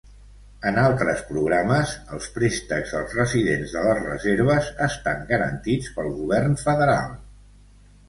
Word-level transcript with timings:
En 0.69 0.77
altres 0.83 1.19
programes, 1.27 1.91
els 2.17 2.31
préstecs 2.39 2.95
als 3.01 3.13
residents 3.19 3.77
de 3.77 3.85
les 3.91 4.03
reserves 4.09 4.75
estan 4.89 5.25
garantits 5.35 5.97
pel 6.01 6.15
govern 6.21 6.63
federal. 6.67 7.19